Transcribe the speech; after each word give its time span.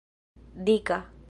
dika 0.65 0.99